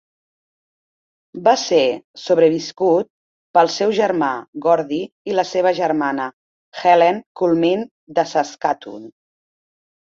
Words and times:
Va 1.47 1.53
ser 1.63 1.81
sobreviscut 2.21 3.09
pel 3.59 3.71
seu 3.75 3.95
germà 3.99 4.31
Gordie 4.67 5.33
i 5.35 5.39
la 5.41 5.47
seva 5.53 5.77
germana 5.83 6.27
Helen 6.83 7.23
Cummine 7.43 7.89
de 8.19 8.27
Saskatoon. 8.37 9.11